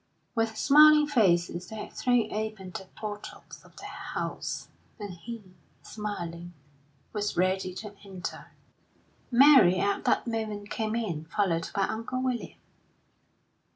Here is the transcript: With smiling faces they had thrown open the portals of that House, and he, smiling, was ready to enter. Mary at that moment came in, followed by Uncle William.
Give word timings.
With 0.33 0.57
smiling 0.57 1.05
faces 1.05 1.67
they 1.67 1.75
had 1.75 1.93
thrown 1.93 2.33
open 2.33 2.71
the 2.71 2.87
portals 2.95 3.61
of 3.63 3.75
that 3.77 4.15
House, 4.15 4.67
and 4.99 5.11
he, 5.13 5.53
smiling, 5.83 6.55
was 7.13 7.37
ready 7.37 7.75
to 7.75 7.93
enter. 8.03 8.47
Mary 9.29 9.77
at 9.77 10.05
that 10.05 10.25
moment 10.25 10.71
came 10.71 10.95
in, 10.95 11.25
followed 11.25 11.69
by 11.75 11.83
Uncle 11.83 12.19
William. 12.19 12.57